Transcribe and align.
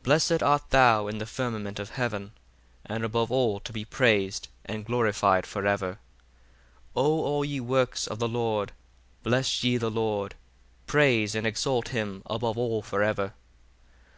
34 0.00 0.02
Blessed 0.02 0.42
art 0.42 0.68
thou 0.68 1.06
in 1.06 1.16
the 1.16 1.24
firmament 1.24 1.78
of 1.78 1.88
heaven: 1.88 2.32
and 2.84 3.02
above 3.06 3.32
all 3.32 3.58
to 3.58 3.72
be 3.72 3.86
praised 3.86 4.48
and 4.66 4.84
glorified 4.84 5.46
for 5.46 5.66
ever. 5.66 5.92
35 6.92 6.96
O 6.96 7.24
all 7.24 7.42
ye 7.42 7.58
works 7.58 8.06
of 8.06 8.18
the 8.18 8.28
Lord, 8.28 8.72
bless 9.22 9.64
ye 9.64 9.78
the 9.78 9.90
Lord: 9.90 10.34
praise 10.86 11.34
and 11.34 11.46
exalt 11.46 11.88
him 11.88 12.22
above 12.26 12.58
all 12.58 12.82
for 12.82 13.02
ever. 13.02 13.32